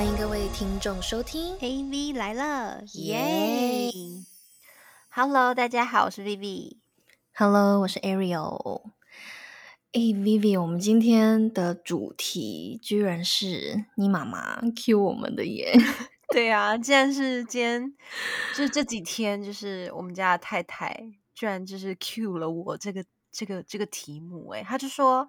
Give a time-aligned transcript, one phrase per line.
[0.00, 3.92] 欢迎各位听众收听 AV 来了，耶耶
[5.10, 6.78] ！Hello，大家好，我是 Vivi。
[7.34, 8.80] Hello，我是 Ariel。
[9.92, 15.74] 哎，Vivi，我们今天的主题居然是你妈妈 Q 我们的耶！
[16.32, 17.94] 对啊，既然是今天，
[18.54, 20.98] 就是这几天，就是我们家的太太
[21.34, 25.28] 居然就是 cue 了我这个这个这个题目、哎，她就说。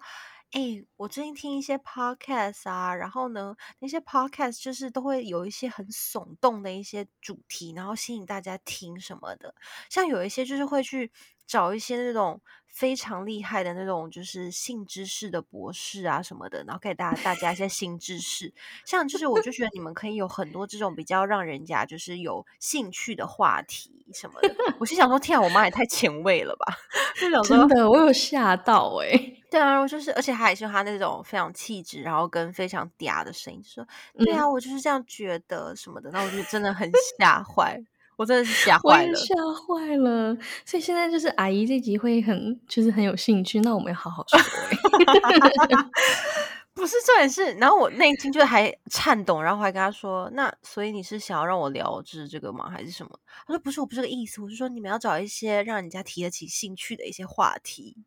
[0.52, 9.54] 哎、我最近听一些 podcast 啊，然后呢，那些 podcast 就是都会有一些很耸动的一些主题，然后吸引大家听什么的。
[9.88, 11.10] 像有一些就是会去
[11.46, 18.52] 找一些那种非常厉害的那种，就是性知识的博士啊什么的，然后给大家大家一些新知识。
[18.86, 24.54] 像就是我就觉得你们可以有很多这种比较让人家就是有兴趣的话题什么的。
[24.78, 26.74] 我心想说，天啊，我妈也太前卫了吧！
[27.20, 29.10] 就想说真的，我有吓到哎、
[29.50, 33.86] 对啊，我就是，而且还是他那种非常气质，然后跟非常嗲的声音，就说
[34.18, 36.10] 对啊，我就是这样觉得什么的。
[36.10, 37.78] 那我就真的很吓坏，
[38.16, 39.14] 我真的是吓坏了。
[39.14, 40.36] 吓坏了。
[40.64, 45.76] 所以现在就是阿姨这集会很就是很有兴趣，那我们要好好说哎
[46.74, 52.70] 不是重点是，然后我内心就还颤抖，然后还跟他说：“那所以你是想要让我聊就是这个吗？
[52.70, 53.10] 还是什么？”
[53.46, 57.98] 他说：“不是，我不是这个意思，我是说你们要找一些让人家提得起兴趣的一些话题。”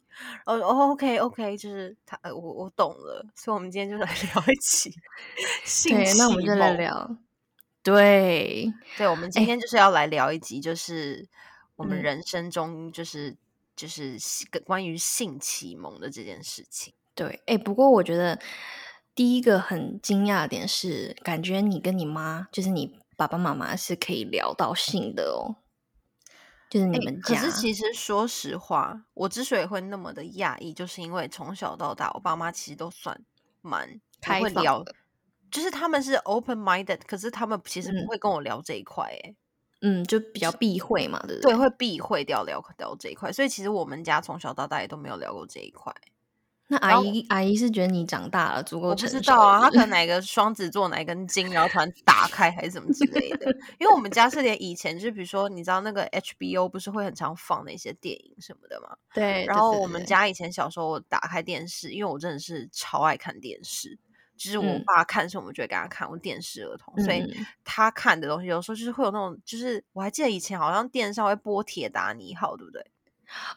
[0.48, 4.92] 哦哦，OK OK，就是他，呃我我懂了，所以我们今天就来 聊一起
[5.64, 7.16] 性对，那我们就来聊。
[7.86, 11.24] 对，对，我们今哎天就是要来聊一集，就是
[11.76, 13.38] 我们嗯人生中就是、
[13.76, 14.18] 就是
[14.66, 16.96] 关于性启蒙的这件事情。
[17.14, 18.40] 对，哎，不过我觉得
[19.14, 25.62] 第一个很惊讶的点是，感觉你跟你妈，就是你爸爸妈妈是可以聊到性的哦，
[26.70, 27.36] 就是你们家。
[27.36, 33.24] 可是其实说实话，我之所以会那么的讶异，就是因为从小到大，我爸妈其实都算
[33.62, 34.96] 蛮不开放会聊的，
[35.56, 39.34] 就是他们是 open minded，可是他们其实嗯不会跟我聊这一块，哎、
[39.80, 45.94] 嗯，就比较避讳嘛，对不对，会避讳掉聊聊这一块，所以其实我们家从小到大也都没有聊过这一块。
[46.68, 53.46] 那阿姨阿姨是觉得你长大了足够我不知道啊，是不是他可能哪个双子座哪一根筋，然后突然打开还是什么之类的。
[53.80, 58.98] 因为我们家是连以前就比如说，你知道那个 HBO 不是会很常放那些电影什么的嘛？
[59.14, 64.00] 对，然对对对后我们家以前小时候我打开电视，因为我真的是超爱看电视，
[64.38, 72.86] 就是我嗯爸看什么我就会给他看，我电视儿童，所以嗯他看的东西有时候就是会有那种，就是我还记得以前好像电视上会播《铁达尼号》，对不对？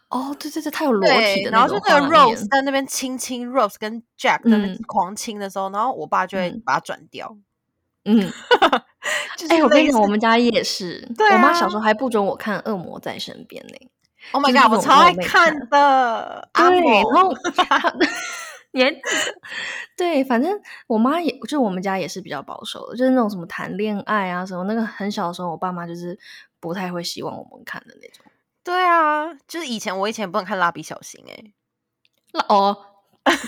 [0.09, 7.37] 哦，对对对，他有裸体，的然后就那个 Rose 在那边亲亲 Rose 跟 Jack 在那边嗯狂亲的时候，然后我爸就会嗯把它转掉。
[8.05, 8.33] 嗯，
[9.37, 13.91] 就是哎，我跟你讲，我们家也是，对我妈啊小时候还不准我看《恶魔在身边》呢。
[14.33, 16.49] Oh my god，我超爱看看的。
[16.53, 17.35] 阿对，然后
[18.73, 19.03] 她你还记得？
[19.97, 26.19] 对，反正我妈也就我们家也是比较保守的，就是那种什么谈恋爱啊什么，那个很小的时候，我爸妈就是
[26.61, 28.25] 不太会希望我们看的那种。
[28.63, 31.53] 对啊，就是以前我以前不能看蜡笔小新哎、
[32.33, 32.77] 那哦，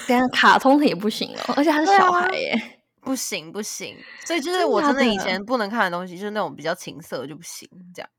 [0.09, 2.77] 等下卡通的也不行哦，而且还是小孩耶。
[3.03, 8.11] 不行不行， 所以就是我真的以前不能看的东西，就是那种比较情色就不行这样。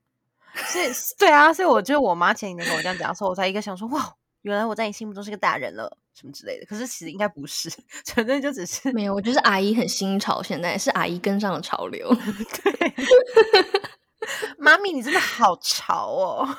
[0.54, 0.86] 所以
[1.16, 4.12] 对啊，所以我觉得我妈前几天跟我这样讲的时候，我才一个想说哇，
[4.42, 6.66] 原来我在你心目中是个大人了什么之类的。
[6.66, 7.70] 可是其实应该不是，
[8.04, 12.08] 纯粹就只是没有，我觉得阿姨很新潮，现在是阿姨跟上了潮流，
[12.62, 12.94] 对
[14.58, 16.56] 妈咪，你真的好潮哦，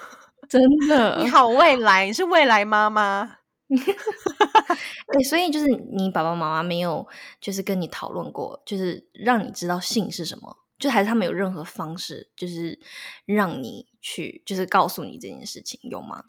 [0.50, 1.30] 真的你。
[1.30, 3.38] 好未来，你是未来妈妈。
[3.68, 7.08] 对，所以就是你爸爸妈妈没有
[7.40, 12.80] 就是跟你讨论过，就是让你知道性是什么，就还是他们有任何方式，就是
[13.26, 16.26] 让你去，就是告诉你这件事情，有吗？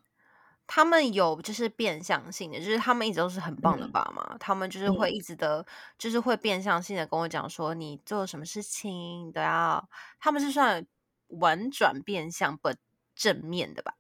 [0.67, 5.65] 他们有就是变相性的，就是他们一直都是很棒的嗯爸妈，他们就是会一直的，
[5.99, 9.89] 就是会变相性的跟我讲说，你做什么事情都要，
[10.19, 10.87] 他们是算
[11.29, 12.71] 婉转变相不
[13.15, 13.95] 正面的吧？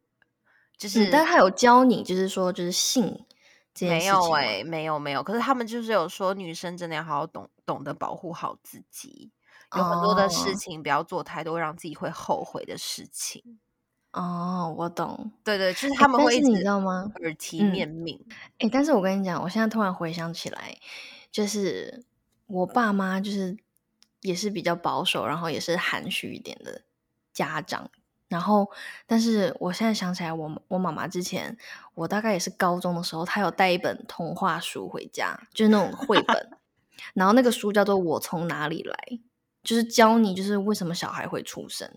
[0.76, 3.24] 就是、嗯，但他有教你，就是说，就是性
[3.80, 9.30] 没有哎、没有没有，可是他们就是有说女生真的要好好懂懂得保护好自己，
[9.77, 13.59] 有很多的事哦情不要做太多让自己会后悔的事情。
[14.15, 15.31] 哦，我懂。
[15.43, 18.19] 对对，就是他们会一直知道吗耳提嗯面命。
[18.59, 20.77] 哎、但是我跟你讲，我现在突然回想起来，
[21.33, 22.05] 就是
[22.47, 23.57] 我爸妈就是
[24.21, 26.83] 也是比较保守，然后也是含蓄一点的
[27.33, 27.91] 家长。
[28.28, 28.69] 然后，
[29.07, 31.57] 但是我现在想起来我，我妈妈之前，
[31.95, 36.51] 我大概也是高中的时候，她有带一本童话书回家，就是那种绘本，
[37.15, 38.97] 然后那个书叫做《我从哪里来》，
[39.63, 41.89] 就是教你就是为什么小孩会出生。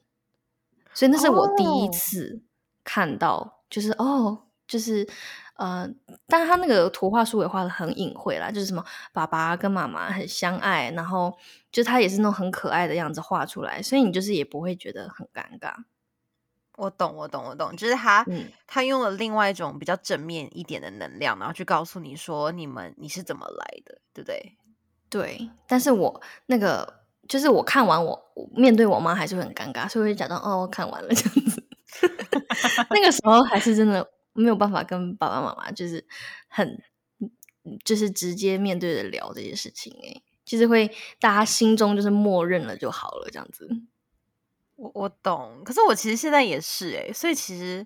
[0.97, 2.41] 所以那是我第一哦次
[2.83, 5.07] 看到，就是哦，就是
[5.57, 5.87] 呃，
[6.27, 8.83] 但他那个图画书也画的很隐晦啦，就是什么
[9.13, 11.37] 爸爸跟妈妈很相爱，然后
[11.71, 15.71] 就他也是那种很可爱的样子画出来，所以你就是也不会觉得很尴尬。
[16.77, 24.57] 我懂，我懂，我懂，就是他，嗯他用了另外一种比较正面一点的能量，然后去告诉你说你们你是怎么来的，对不对？
[25.09, 26.96] 对，但是我那个
[27.27, 31.63] 就是我看完我我面对我妈还是会很尴尬，所以我就假装哦我看完了这样子。
[32.91, 36.05] 那个时候还是真的没有办法跟爸爸妈妈就是
[36.47, 36.81] 很
[37.83, 40.87] 就是直接面对的聊这些事情诶、就是会
[41.19, 43.67] 大家心中就是默认了就好了这样子。
[44.75, 47.85] 我我懂，可是我其实现在也是诶、所以其实，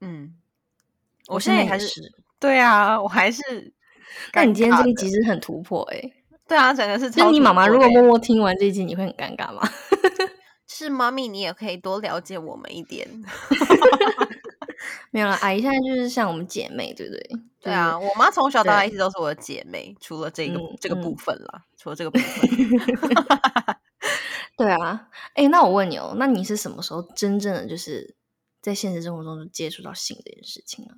[0.00, 0.34] 嗯，
[1.28, 2.00] 我现在也还是是。
[2.40, 3.42] 对啊，我还是
[4.32, 9.62] 那你今天这一尴尬的集是很突破诶、对啊，整个是就是你妈妈如果默默听完这一集，你会很尴尬吗？
[10.66, 13.08] 是妈咪，你也可以多了解我们一点。
[15.12, 17.30] 没有了，阿姨现在就是像我们姐妹，对不对？
[17.60, 22.50] 对啊，我妈从小到大一直都是我的姐妹，除了这个、嗯这个部嗯分啦，除了这个部分。
[24.56, 28.16] 对啊，哎，那我问你哦，那你是什么时候真正的就是
[28.60, 30.96] 在现实生活中就接触到性这件事情啊？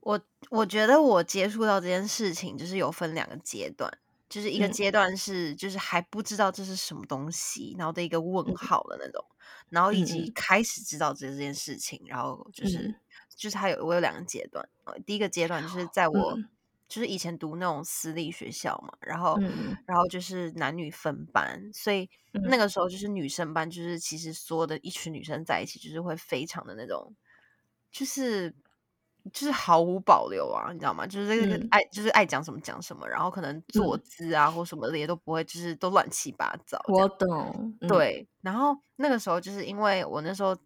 [0.00, 3.92] 我我觉得我接触到这件事情，就是有分两个阶段，
[4.28, 4.70] 就是一个嗯。
[4.70, 9.24] 阶段是就是还不知道这是什么东西，然后的一个问嗯号的那种，
[9.70, 10.34] 然后以嗯及嗯。
[10.34, 12.98] 开始知道这件事情，然后就是、嗯。
[13.36, 16.48] 就是它有我有两个阶段，呃第一个阶段就是在我、嗯。
[16.88, 19.42] 就是以前读那种私立学校嘛，然后、
[19.86, 22.50] 然后就是男女分班，所以嗯。
[22.50, 27.14] 那个时候就是女生班，就是其实所有的一群女生在一起，就是会非常的那种，
[27.92, 28.54] 就是
[29.32, 31.06] 就是毫无保留啊，你知道吗？
[31.06, 36.80] 就是这个嗯爱，就是爱讲什么讲什么，然后可能坐嗯姿啊或什么的也都不会，就是都乱七八糟。
[36.88, 40.56] 我懂，嗯，对，然后那个时候就是因为我那时候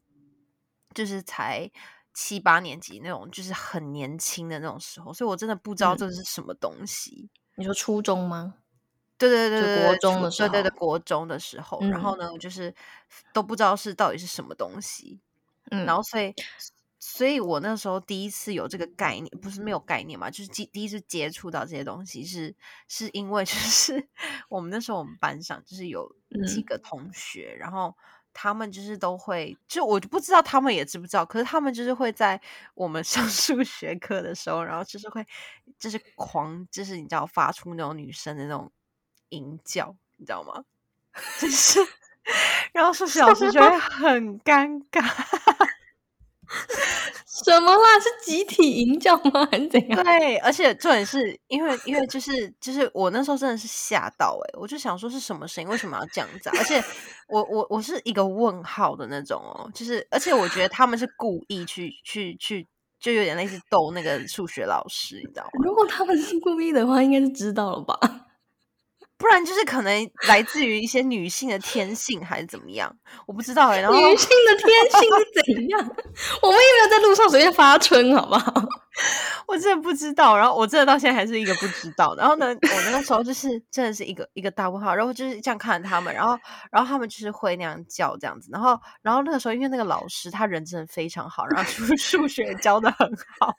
[0.94, 1.70] 就是才
[2.14, 7.30] 七八年级那种，就是很年轻的那种时候，所以我真的不知道嗯这是什么东西。
[7.56, 8.54] 你说初中吗？
[9.18, 12.74] 对对对对国中的时候对对对，国中的时候，然后嗯呢，就是
[13.32, 15.20] 都不知道是到底是什么东西，
[15.70, 16.34] 嗯，然后所以，
[17.04, 22.54] 所以我那时候第一次有这个概念，不是没有概念嘛，就是第第一次接触到这些东西是，
[22.86, 24.08] 是因为就是
[24.48, 26.08] 我们那时候我们班上就是有
[26.46, 27.92] 几嗯个同学，然后
[28.32, 32.40] 他们就是都会，就我就不知道他们也知不知道，可是他们就是会在
[32.74, 35.26] 我们 上数学课的时候，然后就是会
[35.80, 38.70] 就是狂，就是你知道发出那种女生的那种
[39.30, 40.64] 吟叫，你知道吗？
[41.40, 41.80] 就是，
[42.72, 45.02] 然后数学老师就会很尴尬。
[47.44, 47.98] 什么啦？
[47.98, 49.46] 是集体营教吗？
[49.50, 50.04] 还是怎样？
[50.04, 56.52] 对，而且重点是因为因为就是就是我那时候真的是吓到诶、我就想说是什么声音，为什么要这样子、啊？
[56.58, 56.82] 而且
[57.28, 62.66] 我我我是一个问号的那种哦，就是而且我觉得他们是故意去去去，
[63.00, 65.50] 就有点类似逗那个数学老师，你知道吗？
[65.64, 67.98] 如果他们是故意的话，应该是知道了吧？
[69.22, 72.92] 不然就是可能来自于一些女性的天性还是怎么样，
[73.24, 75.78] 我不知道诶、然后女性的天性是怎样？
[76.42, 78.52] 我们也没有在路上随便发春，好不好？
[79.46, 82.14] 我真的不知道，然后我真的到现在还是一个不知道。
[82.16, 86.36] 然后呢，我那个时候就是真的是一个一个大问号，然后就是这样看着他们，然后
[86.72, 93.08] 然后他们就是会那样叫这样子，然后然后那个时候因为那个老师他人真的非常好，然后数数学教的很
[93.40, 93.54] 好，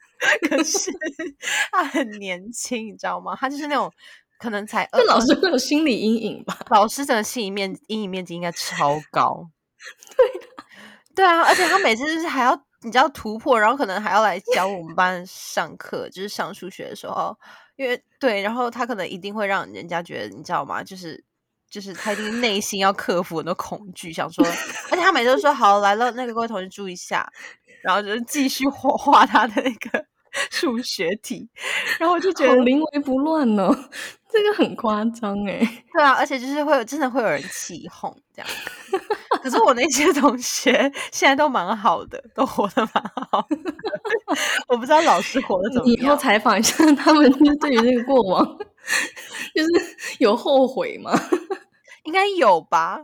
[0.50, 0.92] 可是
[1.72, 3.36] 他很年轻，你知道吗？
[3.40, 3.92] 他就是那种
[4.40, 6.58] 可能才二这老师会有心理阴影吧？
[6.70, 9.50] 老师整个心理面阴影面积应该超高。
[10.16, 10.26] 对
[11.16, 17.38] 对啊，而且他每次就是还要你知道突破，然后可能还要来教我们班上课，就是上数学的时候，
[17.76, 20.84] 因为对，然后他可能一定会让人家觉得你知道吗？
[20.84, 21.24] 就是
[21.70, 24.46] 就是他一定内心要克服很多恐惧，想说，
[24.92, 27.28] 而且他每次都说好来了，那个各位同学注意一下，
[27.84, 30.06] 然后就是继续火化他的那个
[30.50, 31.48] 数学题，
[32.00, 33.76] 然后我就觉好得临危不乱哦，
[34.32, 35.60] 这个很夸张哎。
[35.94, 38.50] 对啊，而且就是会有真的会有人起哄这样。
[39.42, 40.74] 可是我那些同学
[41.12, 43.46] 现在都蛮好的，都活得蛮好。
[44.70, 46.18] 我不知道老师活得怎么你以后样。
[46.18, 48.46] 采访一下他们，对于那个过往，
[49.54, 51.12] 就是有后悔吗？
[52.06, 53.00] 应该有吧？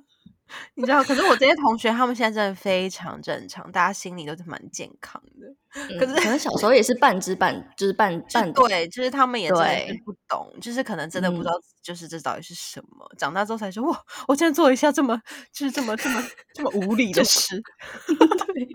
[0.75, 5.55] 你知道，可是我这些同学他们现在真的非常正常，大家心里都是蛮健康的。
[5.99, 8.67] 可是嗯可能小时候也是半知半，就是半 半懂。
[8.67, 11.51] 对，就是他们也真的是不懂，就是可能真的不知嗯道，
[11.83, 13.07] 就是这到底是什么。
[13.17, 15.21] 长大之后才说，哇，我竟然做了一下这么
[15.53, 16.23] 就是这么这么
[16.55, 17.61] 这么无理的事，
[18.07, 18.67] 对，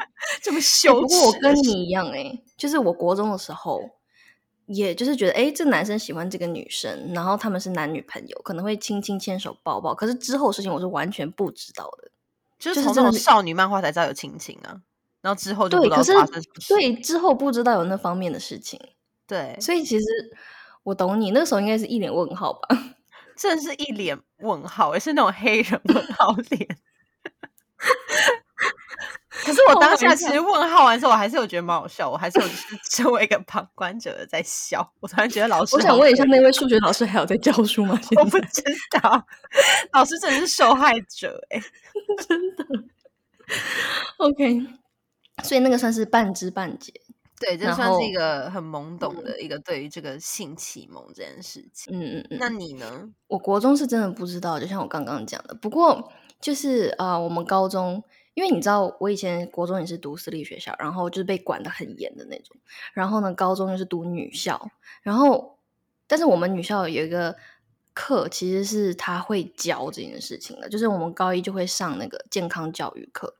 [0.42, 1.54] 这么欸羞不过我跟。
[1.56, 3.80] 你一样哎、就是我国中的时候，
[4.66, 9.94] 也就是觉得哎、诶这男生喜欢这个女生，然后他们是男女朋友，可能会亲亲牵手抱抱。
[9.94, 12.10] 可是之后事情我是完全不知道的。
[12.58, 14.80] 就是从这种少女漫画才知道有亲情啊。
[15.20, 16.74] 然后之后就不对，知道可是发生什么事。
[16.74, 18.78] 对之后不知道有那方面的事情，
[19.26, 20.04] 对，所以其实
[20.82, 22.68] 我懂你，那个时候应该是一脸问号吧？
[23.34, 26.78] 真的是一脸问号，也是那种黑人问号脸。
[29.44, 34.92] 可是我当下其实问号完之后，我还是有觉得蛮好笑，我还是有就是身为一个旁观者在笑。
[35.00, 37.98] 我突然觉得老师，我想问一下，，那位数学老师还有在教书吗？
[38.16, 38.62] 我不知
[39.00, 39.26] 道，
[39.92, 41.60] 老师真的是受害者哎、
[42.26, 42.64] 真的
[44.16, 44.66] OK，
[45.42, 46.92] 所以那个算是半知半解。
[47.40, 51.92] 对，这然算是一个很懵懂的一个对于这个性启蒙这件事情。
[51.92, 53.10] 嗯嗯嗯，那你呢？
[53.26, 55.54] 我国中是真的不知道，就像我刚刚讲的。
[55.54, 56.10] 不过
[56.40, 58.02] 就是呃，我们高中，
[58.34, 62.56] 因为你知道，我以前国中也是读私立学校，然后就是被管得很严的那种。
[62.92, 64.70] 然后呢，高中又是读女校，
[65.02, 65.58] 然后
[66.06, 67.36] 但是我们女校有一个
[67.94, 73.36] 课，其实是他会教这件事情的，就是我们高一就会上那个健康教育课。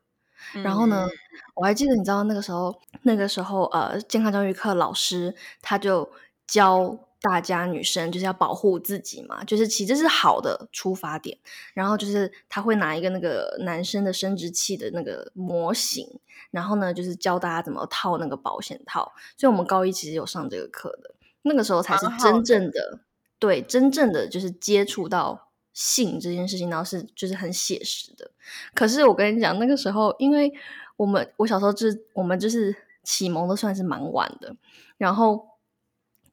[0.63, 1.07] 然后呢，
[1.55, 6.09] 我还记得，你知道那个时候，那个时候，呃，健康教育课老师他就
[6.47, 11.37] 教大家女生就是要保护自己嘛，就是其实是好的出发点。
[11.73, 16.19] 然后就是他会拿一个那个男生的生殖器的那个模型，
[16.51, 19.13] 然后呢，就是教大家怎么套那个保险套。
[19.37, 22.99] 所以我们高一其实有上这个课的，那个时候才是真正的
[23.39, 28.29] 对真正的就是接触到性这件事情，然后是就是很写实的。
[28.73, 30.53] 可是我跟你讲，那个时候，因为
[30.95, 34.55] 我们我小时候就是我们就是启蒙的算是蛮晚的，
[34.97, 35.54] 然后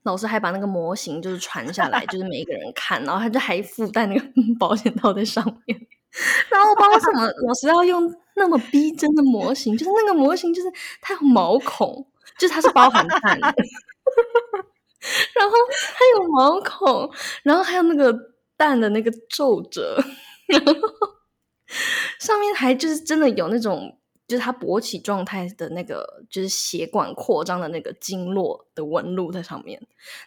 [0.05, 4.25] 老师还把那个模型就是传下来，就是每一个人看，然后他就还附带那个
[4.59, 5.87] 保险套在上面。
[6.51, 10.69] 然后我不知道为什么老师要用那么逼真的模型，就是那个模型就是
[11.01, 12.07] 它有毛孔，
[12.39, 13.47] 就是它是包含蛋的，
[15.35, 15.57] 然后
[15.95, 17.11] 它有毛孔，
[17.45, 18.15] 然后还有那个
[18.59, 19.97] 蛋的那个皱褶，
[20.49, 20.75] 然后
[22.21, 23.99] 上面还就是真的有那种，
[24.33, 29.79] 就是它勃起状态的那个，就是血管扩张的那个经络的纹路在上面。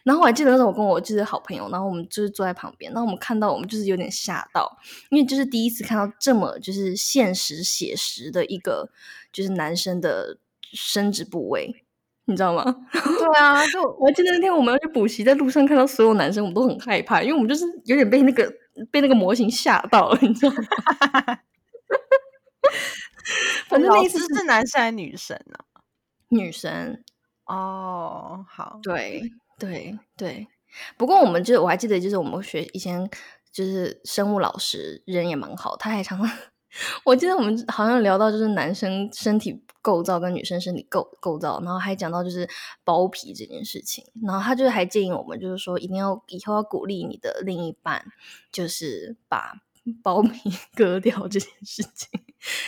[0.04, 4.72] 然后我还记得那时候我跟我就是好朋友，然后我们就是坐在旁边，然后我们看到我们就是有点吓到，
[5.10, 8.92] 因为就是第一次看到这么就是现实写实的一个
[9.34, 10.38] 就是男生的
[10.72, 11.82] 生殖部位。
[12.28, 12.64] 你知道吗？
[12.92, 18.52] 对啊，就我还记得那天我们要去补习，在路上看到所有男生，我们都很害怕，因为我们就是有点被那个
[18.92, 21.38] 被那个模型吓到了，你知道吗？
[23.76, 25.58] 反正那一次老师是男生还是女生呢、
[26.30, 27.04] 女生，
[27.46, 29.22] 哦，好，对
[29.60, 30.48] 对对。
[30.98, 33.10] 不过我们就我还记得，就是我们学以前
[33.52, 36.38] 就是生物老师人也蛮好，他还常常，
[37.06, 42.50] 我记得我们好像聊到就是男生身体构造跟女生身体构构造，然后还讲到就是
[42.84, 48.06] 包皮这件事情，然后他就是还建议我们就是说一定要以后要鼓励你的另一半，
[48.52, 49.54] 就是把
[50.04, 52.20] 包皮 割掉这件事情。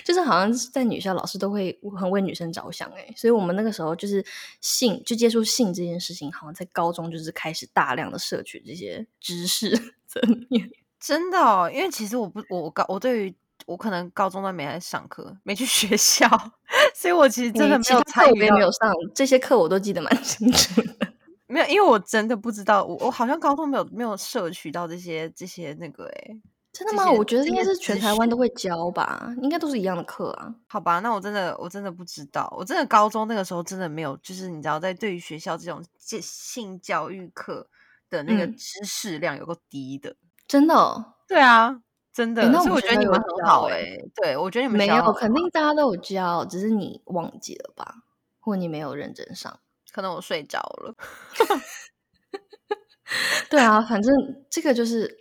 [0.03, 4.25] 就是好像在女校，老师都会很为女生着想哎、所以我们那个时候就是
[4.61, 9.71] 性就接触性这件事情，好像在高中就是开始大量的摄取这些知识
[10.07, 10.69] 层面。
[10.99, 16.27] 真的哦，因为其实我不，我我高我对于我可能高中都没来上课，没去学校，
[16.95, 21.07] 所以我其实真的没有我参与到也没有上，这些课我都记得蛮清楚的。
[21.45, 26.37] 没有，因为我真的不知道，我我好像高中没有没有摄取到这些这些那个哎，
[26.77, 27.11] 真的吗？
[27.11, 30.53] 我觉得应该是全台湾都会教吧，应该都是一样的课啊。
[30.67, 37.67] 好吧，那我真的我真的不知道，我真的高中那个时候真的没有，就是你知道，在对于学校这种性性教育课
[38.11, 40.15] 的那个嗯知识量有够低的。
[40.47, 41.81] 真的、哦、对啊，
[42.13, 47.95] 真的，那我觉得你们很教好欸哎、对我觉得你们没有，肯定大家都有教，只是你忘记了吧，
[48.39, 49.59] 或你没有认真上。
[49.91, 50.93] 可能我睡着了。
[53.49, 54.13] 对啊，反正
[54.49, 55.17] 这个就是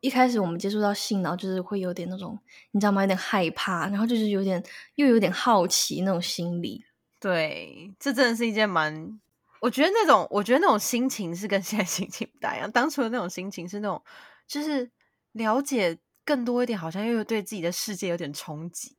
[0.00, 2.38] 一开始我们接触到性，然后就是会有点那种，
[2.70, 3.02] 你知道吗？
[3.02, 4.62] 有点害怕，然后就是有点
[4.94, 6.84] 又有点好奇那种心理。
[7.20, 9.20] 对，这真的是一件蛮，
[9.60, 12.70] 我觉得那种，我觉得那种心情是跟现在心情不大一样。
[12.70, 14.00] 当初的那种心情是那种，
[14.46, 14.88] 就是
[15.32, 18.94] 了解更多一点，好像又对自己的世界有点冲击，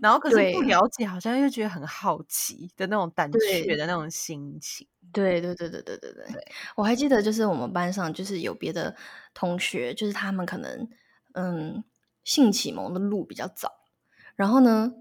[0.00, 3.40] 然后可是不了解，好像又觉得很好奇的那种胆对。
[3.40, 4.86] 怯的那种心情。
[5.12, 6.52] 对对对对对对对，对。
[6.74, 8.94] 我还记得，就是我们班上就是有别的
[9.32, 10.88] 同学，就是他们可能
[11.34, 11.84] 嗯
[12.24, 13.70] 性启蒙的路比较早，
[14.34, 14.92] 然后呢，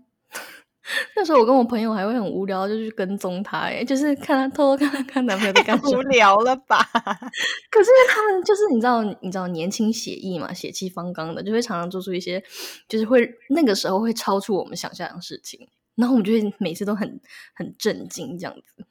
[1.15, 6.01] 那时候我跟我朋友还会很无聊，就去跟踪他，哎，就是看他偷偷看他看男朋友在干 什无。
[6.03, 6.77] 聊了吧？
[7.71, 12.43] 可是他们就是你知道，你知道年轻血意嘛，血气方刚的，就会常常做出一些
[12.87, 17.19] 就是会那个时候会超出我们想象的事情，然后我们就会每次都很
[17.55, 18.85] 很震惊这样子，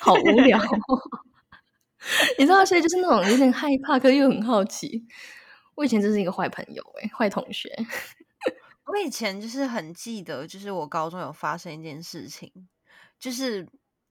[0.00, 0.64] 好无聊、哦。
[2.38, 5.04] 你知道，所以就是那种有点害怕，可是又很好奇。
[5.74, 7.68] 我以前真是一个坏朋友哎、坏同学。
[8.86, 12.52] 我以前就是很记得，就是我高中有发生一件事情，
[13.18, 13.66] 就是，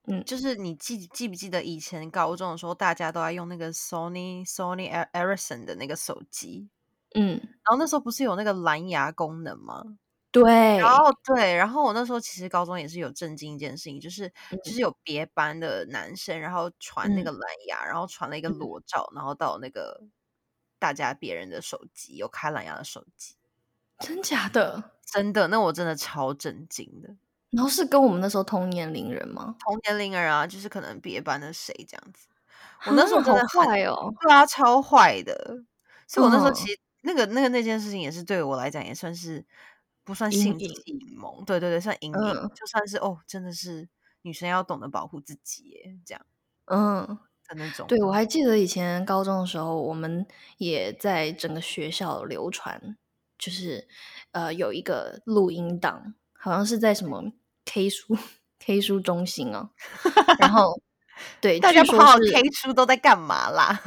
[0.08, 0.24] 嗯。
[0.26, 6.70] 就是你记记不记得以前高中的时候，大家都在用那个 Sony Sony E- Ericsson 的那个手机，
[7.16, 9.84] 嗯，然后那时候不是有那个蓝牙功能吗？
[10.34, 10.44] 对，
[10.78, 14.32] 然后对，然后我那时候其实高中也是有震惊一件事情，就是
[14.64, 17.26] 就是有别班的男生，然后传那嗯。
[17.26, 18.70] 个蓝牙，然后传了一个嗯。
[18.70, 20.02] 裸照，然后到那个
[20.80, 23.36] 大家别人的手机，有开蓝牙的手机，
[24.04, 24.92] 真假的？
[25.06, 27.10] 真的，那我真的超震惊的。
[27.52, 29.56] 然后是跟我们那时候同年龄人吗？
[29.60, 32.28] 同年龄人啊，就是可能别班的谁这样子。
[32.86, 35.64] 我那时候啊真的很坏哦，对啊，超坏的。
[36.08, 39.46] 所以我那时候嗯其实、那个那个那件事情也是对我来讲也算是
[40.04, 43.88] 不算性影启蒙，对对对，算阴影，嗯就算是哦，真的是
[44.24, 46.26] 女生要懂得保护自己耶，这样
[46.66, 47.08] 嗯，
[47.48, 47.88] 的那种。
[47.88, 50.26] 对，我还记得以前高中的时候，我们
[50.58, 52.98] 也在整个学校流传，
[53.44, 53.86] 就是
[54.32, 57.34] 呃有一个录音档，好像是在什么
[57.66, 58.18] K 书
[58.60, 59.70] K 书中心啊，
[60.40, 60.82] 然后
[61.42, 63.82] 对， 大家不好好据说是 K 书都在干嘛啦？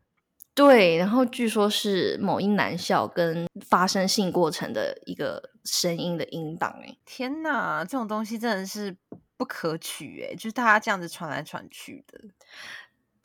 [0.54, 8.96] 对，然后据说是某一男校跟发生性过程的一个声音的音档，哎，天哪，这种东西真的是
[9.36, 12.20] 不可取诶，就是大家这样子传来传去的。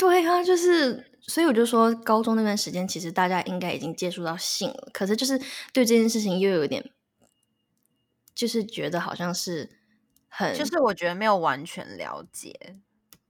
[0.03, 5.39] 对啊，就是，所以我就说，高中那段时间，其实大家应该已经接触到性了，可是就是
[5.71, 6.91] 对这件事情又有点，
[8.35, 9.79] 就是觉得好像是
[10.27, 12.75] 很就是我觉得没有完全了解，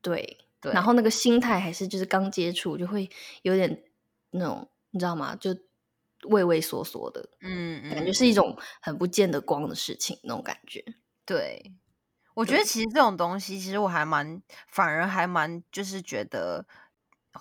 [0.01, 3.07] 对，对，然后那个心态还是就是刚接触，就会
[3.43, 3.83] 有点
[4.31, 5.35] 那种，你知道吗？
[5.35, 5.55] 就
[6.23, 10.83] 畏畏缩缩的嗯嗯，感觉，是一种很不见得光的事情，那种感觉。
[11.25, 11.73] 对，
[12.33, 16.65] 我觉得其实这种东西，其实我还蛮，反而还蛮，就是觉得，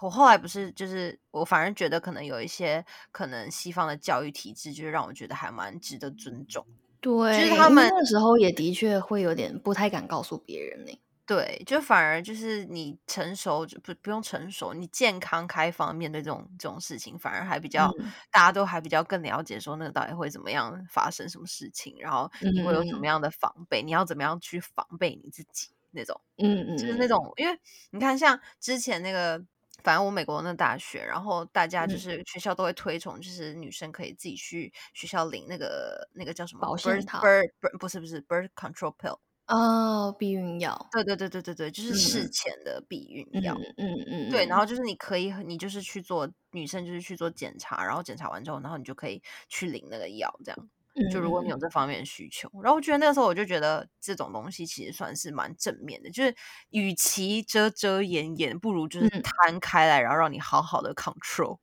[0.00, 6.66] 我后来不是，就是我反而觉得可能有一些可能西方的教育体制，就是让我觉得还蛮值得尊重。
[7.00, 18.12] 对，就是他们那个时候也的确会有点不太敢告诉别人呢、对，就反而就是你成熟，就不不用成熟，你健康开放面对这种这种事情，反而还比较、嗯。
[18.31, 22.99] 大家都还比较更了解说那个到底会怎么样发生什么事情，然后你会有什嗯。
[22.99, 26.21] 么样的防备，你要怎么样去防备你自己那种。
[26.39, 27.56] 嗯嗯，就是那种，因为
[27.91, 29.39] 你看，像之前那个，
[29.85, 32.00] 反正我美国那大学，然后大家就嗯。
[32.00, 37.21] 是学校都会推崇，就是女生可以自己去学校领那个那个叫什么保险 birth 套。
[37.21, 43.55] birth birth- 不是不是 birth control pill，哦，避孕药，对对对对对对，就是事嗯前的避孕嗯药。
[43.76, 50.69] 嗯嗯，对，然后后就是你可以，你就是去做女生就是去做检查，然后检查完之后，然后你就可以去领那个药，这样。
[51.11, 56.35] 就如果你有这方面的需求，然后我觉得那个时候我就觉得这种东西其实算是蛮正面的，就是
[56.71, 61.59] 与其遮遮掩掩，不如就是嗯摊开来，然后让你好好的 control。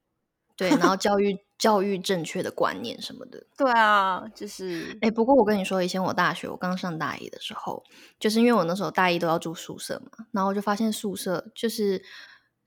[0.59, 3.41] 对，然后教育教育正确的观念什么的。
[3.57, 7.81] 对啊，就是哎，不过我跟你说，以前我大学我刚上大一的时候，
[8.19, 12.03] 就是因为我那时候大一都要住宿舍嘛，然后我就发现宿舍就是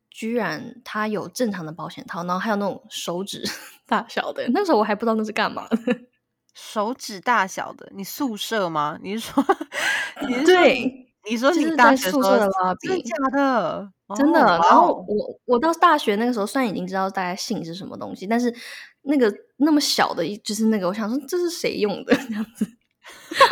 [0.09, 3.45] 居然它有正常的保险套，然后还有那种手指
[3.87, 5.77] 大小的，那时候我还不知道那是干嘛的。
[6.55, 8.99] 手指大小的，你宿舍吗？
[9.03, 9.45] 你是说
[10.27, 13.93] 你是说对，你说就是你大学时候在宿舍的真的假的？
[14.17, 14.41] 真的。
[14.41, 18.55] 哦然后我我到大学那个时候，虽然已经知道大概性是什么东西，但是
[19.03, 22.65] 那个那么小的一，就是那个，我想说这是谁用的这样子。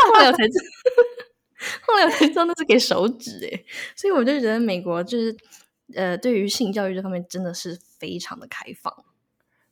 [0.07, 0.59] 后来我才知，
[1.87, 5.37] 后来我才知道那是给手指诶，所以我就觉得美国就是
[5.94, 9.05] 呃，对于性教育这方面真的是非常的开放。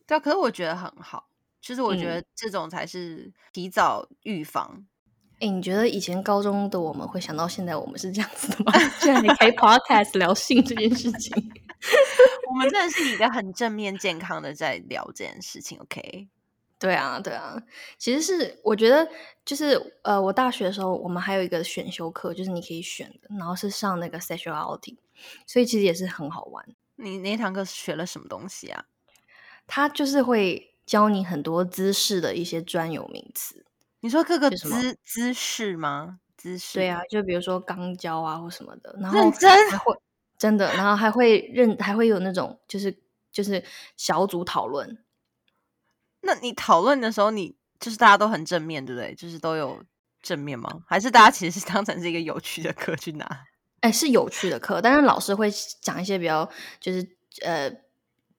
[0.07, 1.29] 对啊，可是我觉得很好，
[1.61, 4.87] 就是我觉嗯得这种才是提早预防。
[5.40, 8.72] 哎，你觉得以前高中的我们会想到现在我们是这样子的吗？
[9.01, 11.33] 居然还开 podcast 聊性这件事情。
[12.51, 16.27] 我们真的是一个很正面健康的在聊这件事情，OK？
[16.81, 17.61] 对啊，对啊，
[17.98, 19.09] 其实是我觉得
[19.44, 24.96] 就是呃，我大学的时候，我们还有一个选修课，就是你可以选的，然后是上那个 sexuality，
[25.46, 26.64] 所以其实也是很好玩。
[26.96, 28.87] 你那堂课学了什么东西啊？
[29.68, 33.64] 他就是会教你很多姿势的一些专有名词。
[34.00, 36.20] 你说各个什么姿姿势吗？
[36.37, 36.78] 姿势？
[36.78, 39.94] 对啊，就比如说肛交啊或什么的，然后认真还会
[40.38, 42.96] 真的，然后还会认还会有那种就是
[43.32, 43.64] 就是
[43.96, 45.04] 小组讨论。
[46.22, 49.14] 那你讨论的时候，你就是大家都很正面，对不对？
[49.14, 49.82] 就是都有
[50.22, 50.82] 正面吗？
[50.87, 53.26] 还是大家其实是当成是一个有趣的课去拿？
[53.80, 55.48] 哎，是有趣的课，但是老师会
[55.80, 56.48] 讲一些比较，
[56.80, 57.70] 就是呃，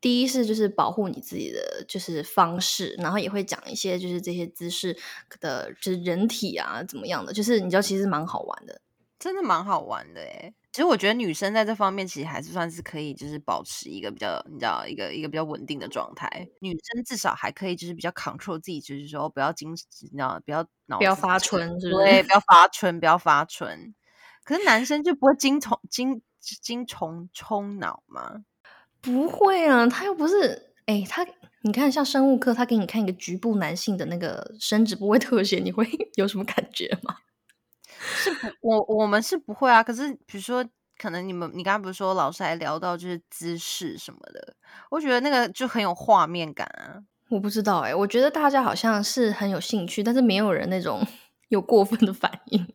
[0.02, 4.98] 第一是就是保护你自己的就是方式，然后也会讲一些就是这些姿势
[5.40, 8.82] 的，就是人体啊怎么样的，就是你知道其实蛮好玩的。
[9.20, 10.54] 真的蛮好玩的诶。
[10.72, 16.48] 其实我觉得女生在这方面其实还是算是可以，就是保持一个比较，你知道，一个一个比较稳定的状态。
[16.62, 23.94] 女生至少还可以，就是比较 control 自己，就是说不要精，你知道，不要脑不要发春，对， 不要发春，不要发春。
[24.46, 28.46] 可是男生就不会精虫精精虫冲脑吗？
[29.02, 31.26] 不会啊，他又不是，哎，他
[31.62, 37.18] 你看像生物课，他给你看一个局部男性的那个生殖部位特写，你会 有什么感觉吗？
[38.00, 39.84] 是不，我我们是不会啊。
[39.84, 40.66] 可是比如说，
[40.98, 44.56] 可能你们你刚刚不是说老师还聊到就是姿势什么的，
[44.90, 47.04] 我觉得那个就很有画面感啊。
[47.30, 51.06] 我不知道哎，我觉得大家好像是很有兴趣，但是没有人那种
[51.50, 52.66] 有过分的反应。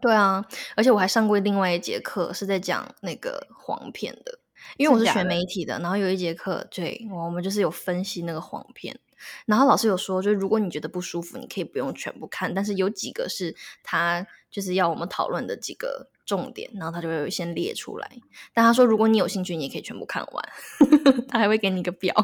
[0.00, 4.38] 对啊，而且我还上过另外一节课，是在讲那个黄片的。
[4.76, 8.98] 因为我是学媒体的，然后有一节课，对我们就是有分析那个黄片，
[9.46, 18.10] 然后老师有说，就是如果你觉得不舒服，你可以不用全部看，但是有几个是他就是要我们讨论的几个重点，然后他就会先列出来。
[18.52, 20.48] 但他说，如果你有兴趣，你也可以全部看完，
[21.28, 22.14] 他还会给你一个表。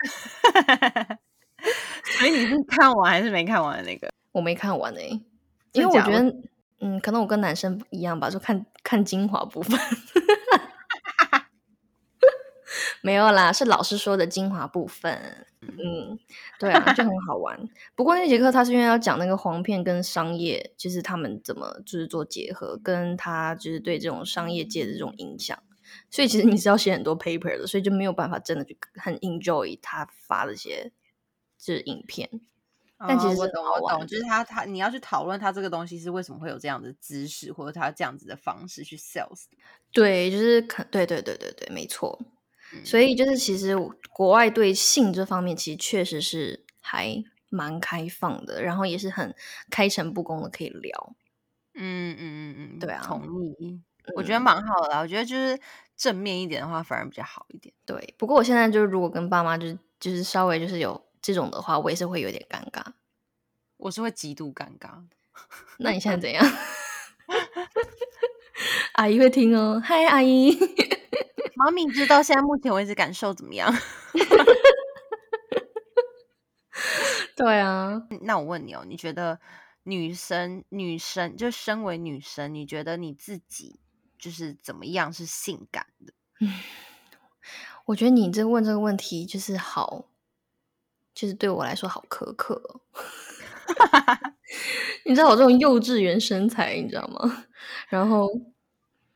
[2.18, 4.10] 所以你是看完还是没看完那个？
[4.32, 5.20] 我没看完诶，
[5.72, 6.34] 因为我觉得，
[6.80, 9.78] 嗯，可能我跟男生一样吧，就看看精华部分。
[13.02, 15.46] 没有啦，是老师说的精华部分。
[15.62, 16.18] 嗯，
[16.58, 17.58] 对啊，就很好玩。
[17.94, 25.58] 不过那节课他是因为要讲那个黄片跟商业，就是他们怎么就是做结合，跟他就是对这种商业界的这种影响。
[26.10, 30.92] 所以其实你是要写很多 paper 的，所以就没有办法真的去很 enjoy 他发的些
[31.58, 32.28] 就是影片。
[32.98, 39.44] 但其实我懂，我懂，就是他他你要去讨论他这个东西是为什么会有这样的知识，或者他这样子的方式去 sales。
[39.90, 42.20] 对，就是可对对对对对，没错。
[42.84, 43.76] 所以就是，其实
[44.12, 49.34] 国外对性这方面其实确实是还蛮开放的，然后也是很
[49.70, 51.14] 开诚布公的可以聊。
[51.74, 53.22] 嗯嗯嗯嗯，对啊，同
[53.58, 53.80] 意。
[54.16, 55.58] 我觉得蛮好的，我觉得就是
[55.96, 57.72] 正面一点的话，反而比较好一点。
[57.86, 62.82] 对，不过我现在就是如果跟爸妈就是就是稍微就是有这种的话，我也是会有点尴尬。
[63.76, 64.90] 我是会极度尴尬。
[65.78, 66.44] 那你现在怎样？
[68.94, 70.50] 阿姨会听哦，嗨，阿姨。
[71.62, 73.70] 妈咪知道现在目前为止感受怎么样？
[77.36, 79.38] 对啊，那我问你哦，你觉得
[79.82, 83.78] 女生女生就身为女生，你觉得你自己
[84.18, 86.14] 就是怎么样是性感的？
[87.84, 90.06] 我觉得你这问这个问题就是好，
[91.14, 92.80] 就是对我来说好苛刻。
[95.04, 97.44] 你知道我这种幼稚园身材，你知道吗？
[97.90, 98.26] 然后。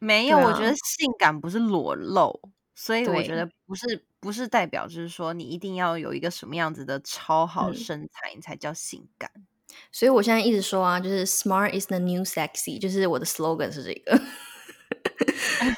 [0.04, 2.38] 没有，我觉得性感不是裸露，
[2.74, 9.30] 所以我觉得不是不是代表就是说你一定要有一个什么样子的超好身材，你才叫性感。
[9.90, 14.20] 所以我现在一直说啊，就是 smart is the new sexy，就是我的 slogan 是这个。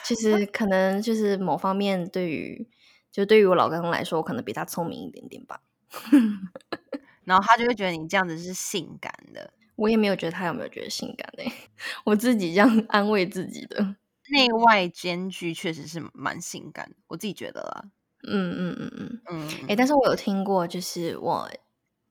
[0.04, 2.68] 其 实可能就是某方面对于，
[3.12, 5.60] 就对于我老公来说，我可能比他聪明一点点吧。
[7.24, 9.52] 然后他就会觉得你这样子是性感的。
[9.76, 11.52] 我也没有觉得他有没有觉得性感呢？
[12.04, 13.96] 我自己这样安慰自己的。
[14.30, 17.84] 内外兼具，确实是蛮性感，我自己觉得啦。
[18.28, 19.48] 嗯嗯嗯嗯嗯。
[19.68, 21.48] 哎，但是我有听过，就是我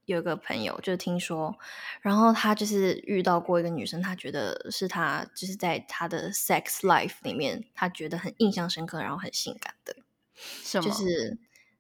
[0.06, 1.56] 有个朋友，就是听说，
[2.02, 9.96] 然后他就是遇到过一个女生，他觉得是他就是在他的 sex life 里面，他觉得很印象深刻，然后很性感的。
[10.36, 10.88] 什么？
[10.88, 11.38] 就是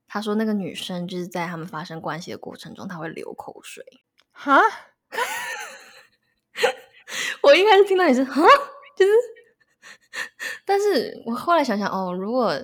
[0.08, 3.86] 他说那个女生就是在他们发生关系的过程中，他会流口水。
[4.32, 4.60] 哈？
[7.44, 8.42] 我一开始听到也是哈，
[8.98, 9.12] 就是。
[10.66, 12.56] 但是我后来想想哦，如果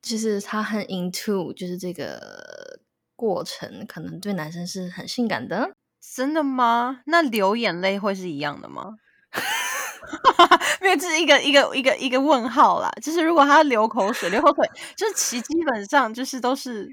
[0.00, 2.80] 就是他很 into，就是这个
[3.14, 5.70] 过程，可能对男生是很性感的，
[6.14, 7.02] 真的吗？
[7.06, 8.96] 那流眼泪会是一样的吗？
[10.82, 12.90] 因为这是一个一个一个一个问号啦。
[13.00, 16.88] 就是如果他流口水，流口水，就是其基本上就是都是，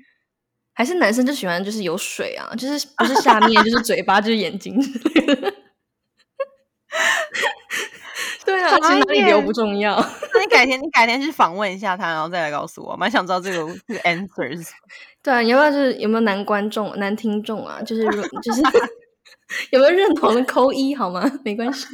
[0.73, 4.79] 还是男生就喜欢就是有水啊，就是不是下面就是嘴巴就是眼睛。
[8.59, 9.95] 对啊，其实哪里流不重要。
[10.33, 14.69] 那你改天，你改天去访问一下他，然后再来告诉我，蛮想知道这个这个 answers。
[15.23, 17.81] 对啊，你要不要就是有没有男观众、男听众啊？
[17.81, 18.03] 就是
[18.41, 18.61] 就是
[19.71, 21.29] 有没有认同的扣一好吗？
[21.43, 21.87] 没关系。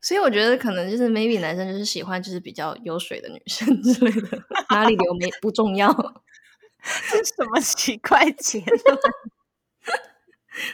[0.00, 4.38] 所以我觉得可能就是 maybe 男生就是喜欢就是比较有水的女生之类的，
[4.70, 5.92] 哪里流没不重要。
[7.10, 8.98] 这什么奇怪结论？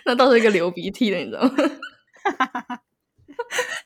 [0.05, 1.51] 那倒是一个流鼻涕的，你知道吗？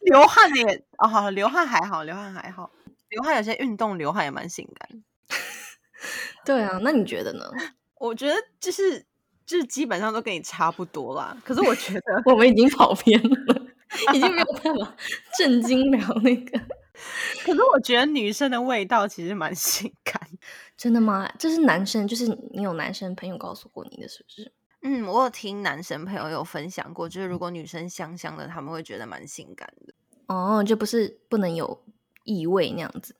[0.03, 2.71] 流汗也哦，流汗还好，流汗还好，
[3.09, 5.03] 流汗有些运动流汗也蛮性感。
[6.45, 7.45] 对啊，那你觉得呢？
[7.99, 9.05] 我觉得就是
[9.45, 11.37] 就是基本上都跟你差不多啦。
[11.45, 13.67] 可是我觉得我们已经跑偏了。
[14.15, 14.95] 已经没有办法
[15.37, 16.61] 震惊了那个。
[17.45, 20.21] 可是我觉得女生的味道其实蛮性感。
[20.77, 21.29] 真的吗？
[21.41, 24.53] 这是男生，就是你有男生朋友告诉过你的，是不是？
[24.83, 29.95] 嗯，我有听男生朋友有分享过，就是如果女生香香的，他们会觉得蛮性感的。
[30.27, 31.85] 哦，就不是不能有
[32.25, 33.15] 异味那样子，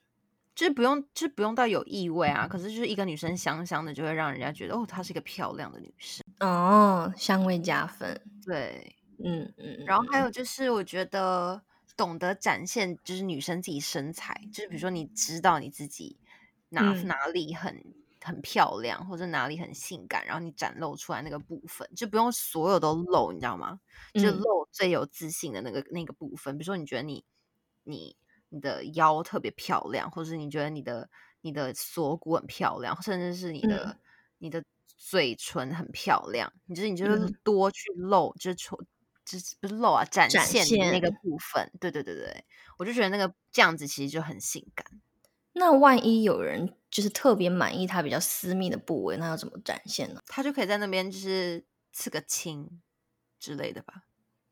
[0.55, 2.49] 就是不用，就是不用到有异味啊。
[2.49, 6.25] 可是就是一个女生香香的，就会让人家觉得哦，她是一个漂亮的女生。
[6.41, 8.19] 哦，香味加分。
[8.47, 9.85] 对，嗯嗯。
[9.85, 11.61] 然后还有就是，我觉得
[11.95, 16.17] 懂得展现就是女生自己身材，就是比如说你知道你自己
[16.71, 17.85] 哪哪里很。
[18.23, 23.81] 很漂亮，或者哪里很性感，然后你展露出来那个部分，就不用所有都露，你知道吗？
[24.15, 26.57] 就露最有自信的那个那个部分。
[26.59, 27.25] 比如说，你觉得你
[27.85, 28.17] 你
[28.49, 31.09] 你的腰特别漂亮，或者你觉得你的
[31.41, 33.97] 你的锁骨很漂亮，甚至是你的
[34.39, 34.63] 你的
[34.97, 38.55] 嘴唇很漂亮，你就是你就是多去露，就是
[39.25, 41.71] 就是不是露啊，展现那个部分。
[41.81, 42.45] 对对对对，
[42.77, 44.85] 我就觉得那个这样子其实就很性感。
[45.53, 50.21] 那万一有人就是特别满意他比较私密的部位，那要怎么展现呢？
[50.27, 52.81] 他就可以在那边就是刺个青
[53.39, 54.05] 之类的吧？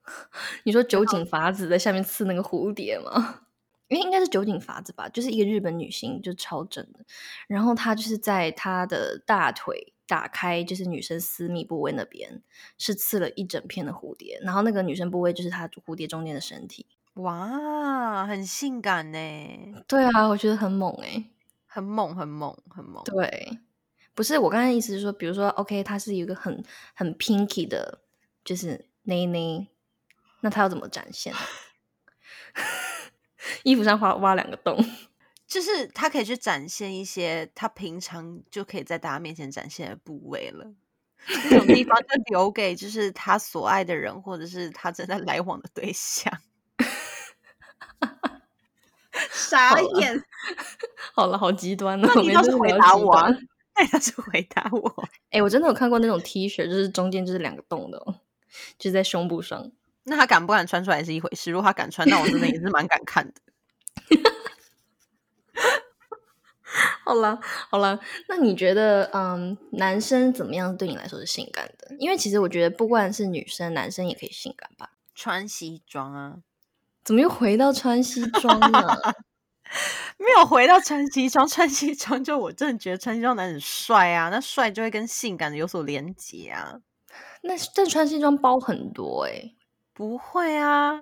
[0.64, 3.42] 你说酒井法子在下面刺那个蝴蝶吗？
[3.88, 7.00] 因为应该是酒井法子吧，就是一个日本女星，就超正的。
[7.46, 12.42] 然后她就是在她的大腿打开，就是女生私密部位那边
[12.76, 16.86] 是刺了一整片的蝴蝶，然后那个女生部位就是她蝴蝶中间的身体。
[17.14, 19.18] 哇，很性感呢！
[19.86, 21.24] 对啊，我觉得很猛哎，
[21.68, 23.04] 很猛，很猛，很猛。
[23.04, 23.60] 对，
[24.14, 28.00] 不是我刚才意思是说，比如说，OK，他是一个很很 pinky 的，
[28.44, 29.68] 就是内内，
[30.40, 31.32] 那他要怎么展现？
[33.62, 34.76] 衣服上挖挖两个洞，
[35.46, 40.74] 就是他可以去展现一些他平常就可以在大家面前展现的部位了。
[41.26, 46.32] 这种地方就留给就是他所爱的人，或者是他正在来往的对象。
[49.38, 50.22] 傻眼，
[51.14, 52.08] 好了，好极端哦！
[52.14, 53.14] 那你倒是回答我，
[53.76, 55.08] 那倒是回答我。
[55.30, 57.98] 哎，我真的有看过那种 T 恤，就是中间就是两个洞的，
[58.78, 59.70] 就是在胸部上。
[60.04, 63.34] 那他敢不敢穿出来是一回事，如果他敢穿，那我真的也是蛮敢看的。
[67.04, 67.38] 好了
[67.70, 67.98] 好了，
[68.28, 71.96] 那你觉得，嗯，男生怎么样对你来说是性感的？
[71.98, 74.90] 因为其实我觉得，不管是女生、男生也可以性感吧？
[75.14, 76.36] 穿西装啊。
[77.02, 79.14] 怎么又回到穿西装了？
[80.16, 86.80] 没有回到穿西装，穿西装就我真的觉得穿西装男很帅啊，那帅就会跟性感的有所连结啊。
[87.42, 89.54] 那但穿西装包很多哎，
[89.92, 91.00] 不会啊？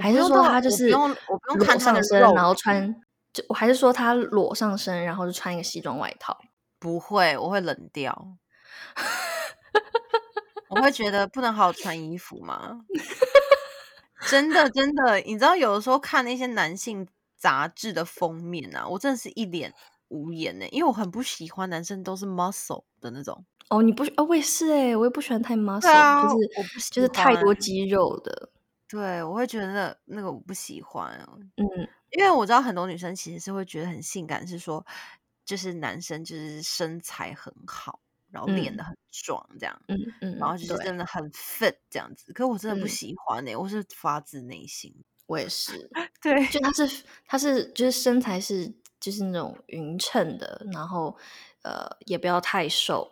[0.00, 2.94] 还是说他就是我不用看上身，然后穿
[3.32, 6.38] 就我还是说他裸上身，然后就穿一个西装外套？
[6.78, 8.36] 不会，我会冷掉。
[10.68, 12.80] 我会觉得不能好好穿衣服吗？
[14.28, 17.06] 真的，真的，你知道，有的时候看那些男性
[17.42, 19.74] 杂志的封面啊，我真的是一脸
[20.08, 23.44] 无言呢，因为我很不喜欢男生都是 muscle 的那种。
[23.68, 28.50] 哦，你不哦，我也是哎，我也不喜欢太 muscle，就是我不就是太多肌肉的。
[28.86, 31.18] 对，我会觉得那那个我不喜欢。
[31.56, 31.66] 嗯，
[32.10, 34.86] 因为我知道很多女生其实是会觉得很性感，是说
[35.44, 37.98] 就是男生就是身材很好。
[38.30, 42.32] 然后练的很壮，这样，嗯嗯，然后就是真的很 fit 这样子。
[42.32, 44.94] 可我真的不喜欢哎，我是发自内心，
[45.32, 45.90] 我也是。
[46.20, 51.16] 对，就他是他是就是身材是就是那种匀称的，然后
[51.62, 53.10] 呃也不要太瘦。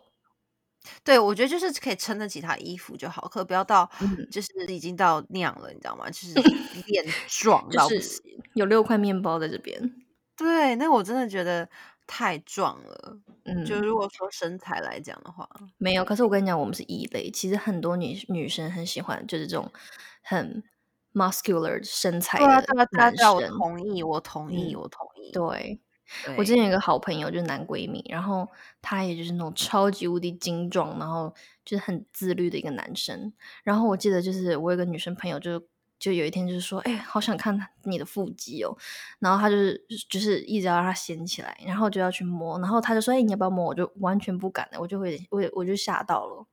[1.02, 3.90] 对，我觉得就是可以撑得起他衣服就好，可不要到
[4.30, 6.10] 就是已经到那样了，你知道吗？
[6.10, 6.34] 就是
[6.86, 8.20] 脸壮到不行，
[8.54, 9.94] 有六块面包在这边。
[10.36, 11.68] 对，那我真的觉得。
[12.12, 16.04] 太壮了，嗯，就如果说身材来讲的话，没有。
[16.04, 17.30] 可是我跟你讲，我们是异类。
[17.30, 19.70] 其实很多女女生很喜欢，就是这种
[20.20, 20.60] 很
[21.12, 23.34] muscular 身材的男生。
[23.34, 25.30] 我同意，我同意，我同意。
[25.32, 25.80] 对，
[26.36, 28.48] 我之前有一个好朋友，就是男闺蜜，然后
[28.82, 33.32] 他也就是那种超级无敌精壮，然后就是很自律的一个男生。
[33.62, 35.62] 然后我记得就是我有个女生朋友就。
[36.00, 38.74] 就有一天就是说，哎，好想看你的腹肌哦。
[39.18, 42.58] 然后他就是就是一直要让他掀起来，然后就要去摸。
[42.58, 43.66] 然后他就说，哎，你要不要摸？
[43.66, 46.46] 我就完全不敢的，我就会我我就吓到了，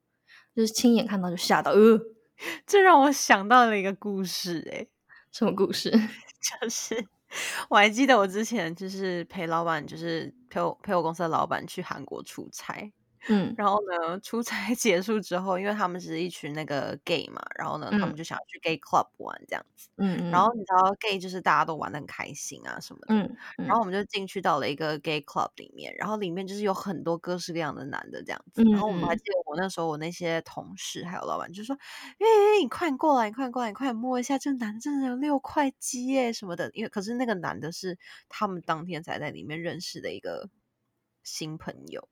[0.53, 1.71] 就是亲眼看到就吓到。
[1.71, 1.97] 呃，
[2.65, 4.85] 这让我想到了一个故事，哎，
[5.31, 5.91] 什么故事？
[6.61, 7.05] 就是
[7.69, 12.91] 我还记得我之前就是陪老板，就是陪我陪我公司的老板去韩国出差。
[13.29, 19.89] 嗯然后呢，出差 结束之后，因为他们是一群那个 gay 嘛，然后呢，他们嗯就想要去 gay club 玩这样子。
[19.97, 23.15] 嗯然后你知道 gay 就是大家都玩的很开心啊什么的。
[23.15, 28.61] 嗯然后我们就进去到了一个 gay club 里面，然后里面就是有很多各式各样的男的这样子。
[28.71, 31.75] 然后我们还嗯记得我那时候我那些同事还有老板就说
[32.19, 37.97] ：“哎、欸，你快点过来，你快点过来，你快点摸一下，这个男的真的有六块肌耶什么的。”因为可是那个男的是
[38.29, 40.49] 他们当天才在里面认识的一个
[41.23, 42.07] 新朋友。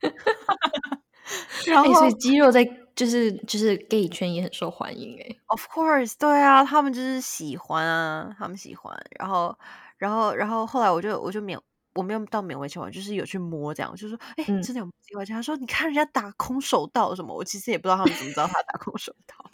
[1.66, 8.96] 然哎、后、所以肌肉在就是就是 gay 圈也很受欢迎哎、Of course，对啊，他们就是喜欢啊，他们喜欢。
[9.18, 9.56] 然后，
[9.98, 11.60] 然后，然后后来我就我就免
[11.94, 15.24] 我没有到勉为其难，就是有去摸这样，我就说，哎、嗯真的有机会。
[15.26, 19.50] 他说，你看人家打空手道什么，我其实也不知道他们怎么知道他打空手道，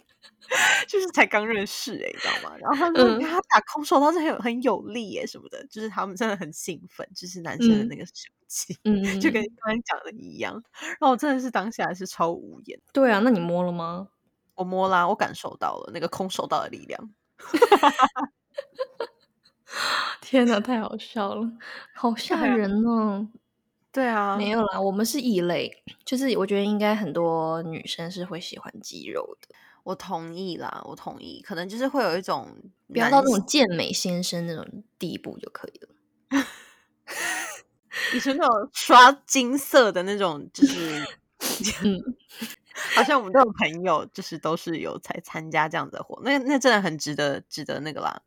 [0.87, 2.55] 就是才刚认识哎、你知道吗？
[2.59, 8.13] 然后他说，嗯你看他打空手道是很有很有力耶什么的，就是他们真的很兴奋，就是男生的嗯那个生
[8.53, 8.77] 气。
[8.83, 12.79] 嗯，就跟你刚才讲的一样，然后我真的是当下是超无言。
[12.93, 14.09] 对啊，那你摸了吗？
[14.55, 17.09] 我摸啦，我感受到了那个空手道的力量。
[20.21, 21.51] 天哪，太好笑了，
[21.95, 23.27] 好吓人哦！
[23.91, 32.55] 对啊，没有啦，我们是异类，就是我觉得应该很多女生是会喜欢肌肉的，我同意啦，我同意，可能就是会有一种
[32.87, 35.89] 不要到那种健美先生那种地步就可以了。
[38.13, 41.03] 你是那种刷金色的那种，就是
[41.83, 42.01] 嗯，
[42.95, 48.21] 好像我们这种朋友，就是都是有才参加这样的活，那那真的很值得值得那个啦，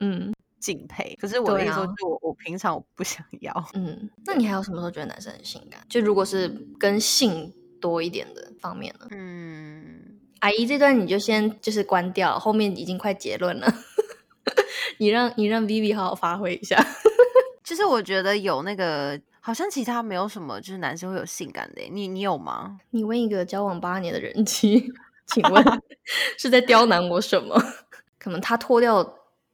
[0.00, 1.16] 嗯敬佩。
[1.20, 5.80] 可是我的对意思就我我平常我不想要，嗯，那你还有什么时候觉得男生很性感？
[5.88, 9.06] 就如果是跟性多一点的方面呢？
[9.10, 13.72] 嗯，阿姨这段你就先就是关掉，后面已经快结论了。
[14.98, 16.76] 你让你让 Vivi 好好发挥一下。
[17.72, 22.78] 就是我觉得有那个，好像其他没有什么，就是男生会有性感的欸，你你有吗？
[22.90, 24.92] 你问一个交往八年的人妻，
[25.28, 25.64] 请问
[26.36, 27.58] 是在刁难我什么？
[28.20, 29.02] 可能他脱掉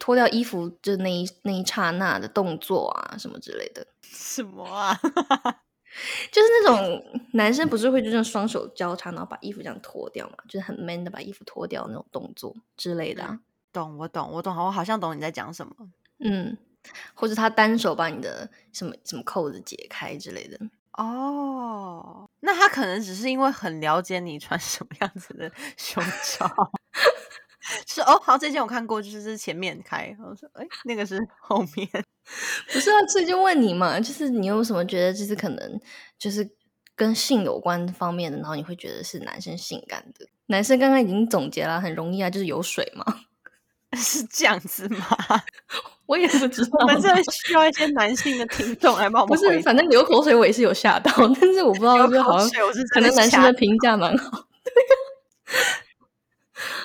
[0.01, 4.99] 脱掉衣服就那一那一刹那的动作啊，什么之类的，什么啊？
[6.33, 7.05] 就是那种
[7.35, 13.39] 男生不是会就这样双手交叉，然后把衣服这样脱掉嘛，就是很 man 的把衣服脱掉那种动作之类的啊。
[13.73, 15.73] 懂，我懂，我懂，我好像懂你在讲什么。
[16.19, 16.59] 嗯，
[17.15, 20.59] 或者他单手把你的什么什么扣子解开之类的。
[20.93, 26.73] 哦，那他可能只是因为很了解你穿什么样子的胸罩，
[27.87, 31.89] 是哦，好，这件我看过，就是是前面开，然后说，哎，那个是后面，
[32.73, 35.81] 不是啊，所以就问你嘛，就是你有什么觉得就是可能
[36.19, 36.51] 就是
[36.97, 40.27] 跟性有关方面的，然后你会觉得是男生性感的？
[40.47, 43.21] 男生刚刚已经总结了，很容易啊，就是有水嘛。
[43.97, 45.07] 是这样子吗？
[46.07, 52.49] 我也不知道我们真的需要一些男性的听众来帮我不是，反正流口水我也是有吓到，但是我不知 道，流就好像
[52.95, 54.47] 可能男生的评价蛮好。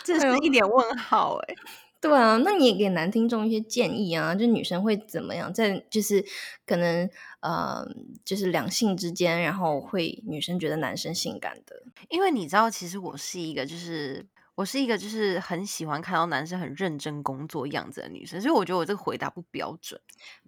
[0.03, 1.55] 这哎呦是一脸问号哎、
[2.01, 6.23] 对啊，那你也给男听众一些建议啊，就女生会怎么样，在就是
[6.65, 7.85] 可能呃，
[8.25, 14.25] 就是两性之间，然后会女生觉得男生性感的，因为你知道，其实我是一个就是。
[14.55, 19.99] 我是一个就是很喜欢看到男生很认真工作样子的女生，所以我觉得我这个回答不标准。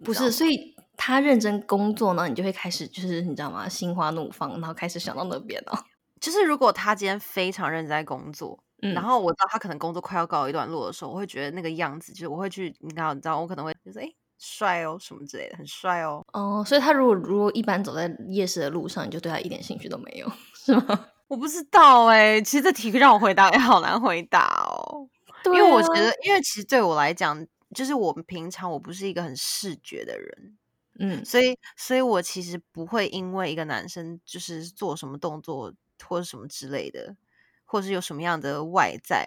[0.04, 3.68] 不是，所以他认真工作呢，你就会开始就是你知道吗？
[3.68, 5.76] 心花怒放，然后开始想到那边哦。
[6.20, 16.24] 就是如果他今天非常认真在工作，嗯然后我知道他可能工作快要告一段落的时候，我会觉得那个样子，就是我会去，你看，你知道，我可能会就是哎帅哦什么之类的，很帅哦。
[16.32, 21.06] 哦，所以他如果如果一般走在夜市的路上，你就对他一点兴趣都没有， 是吗？
[21.28, 25.08] 我不知道哎、其实这题让我回答也 好难回答哦，
[25.42, 30.56] 对因为我觉啊得，因为其实对我来讲，就是我们平常我不是一个很视觉的人，
[30.98, 35.72] 嗯所以，所以我其实不会因为一个男生就是做什么动作
[36.04, 37.16] 或者什么之类的，
[37.64, 39.26] 或是有什么样的外在，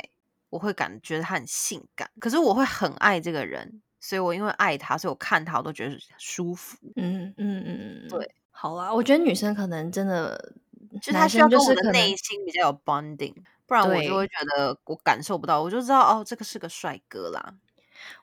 [0.49, 2.09] 我会感觉他很性感。
[2.19, 6.77] 可是我会很爱这个人，所以我因为爱他，所以我看他我都觉得舒服。
[6.95, 10.53] 嗯嗯嗯，嗯对，好啦，我觉得女生可能真的，
[11.01, 17.55] 就他需要跟我的内心比较有 bonding，不然我就会觉得我感受不到，我就知道哦，这个是个帅哥啦。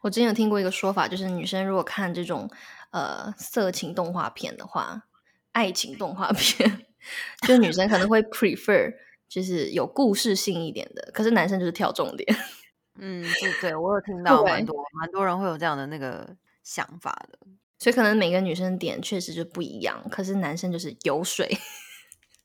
[0.00, 2.50] 我之前有听过一个说法，就是女生如果看这种
[2.90, 5.02] 呃色情动画片的话，
[5.52, 6.86] 爱情动画片，
[7.46, 8.92] 就女生可能会 prefer
[9.28, 12.36] 就是有故事性一点的，可是男生就是跳重点。
[12.98, 17.38] 嗯，对对，我有听 到蛮多蛮多人会有这样的那个想法的。
[17.78, 21.58] 所以可能每个女生点确实就不一样，可是男生就是有水。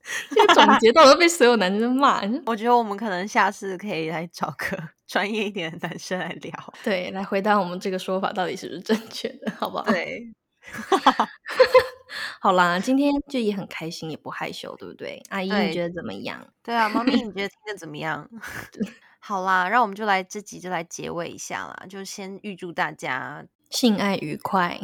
[0.34, 4.78] 这个总结到都被所有男生骂， 我觉得我们可能下次可以来找个
[5.08, 6.74] 专业一点的男生来聊。
[6.84, 9.84] 对，来回答我们这个说法到底是不是正确的，好不好？
[9.86, 10.34] 对，
[12.40, 15.22] 好啦，今天就也很开心，也不害羞，对不对？
[15.30, 16.46] 阿姨，你觉得怎么样？
[16.64, 18.30] 对啊，猫咪，你觉得听的怎么样？
[19.20, 24.80] 好啦，让我们就来这集就来结尾一下啦，就先预祝大家性爱愉快，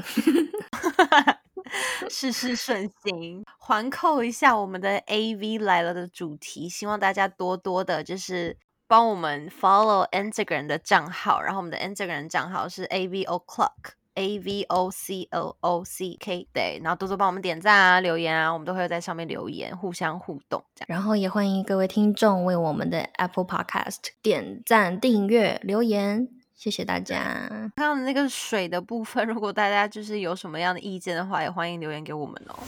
[2.09, 3.43] 事事顺心。
[3.57, 8.57] 环扣一下我们的 A V 来了的主题，希望大家多多的，就是
[8.88, 13.93] 帮我们 follow Instagram 的账号，然后我们的 Instagram 账号是 A V O Clock。
[14.20, 20.88] A V O C O O C K 对，然后多多帮我们点赞啊、留言啊，我们都会在上面留言，互相互动这样。
[20.88, 27.47] 然后也欢迎各位听众为我们的 Apple Podcast 点赞、订阅、留言，谢谢大家。
[27.76, 32.60] 刚刚那个水的部分， 如果大家就是有什么样的意见的话，也欢迎留言给我们哦。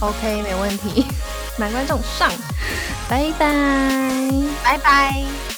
[0.00, 1.06] OK， 没问题。
[1.58, 2.30] 男观众上，
[3.08, 3.48] 拜拜，
[4.62, 5.57] 拜拜。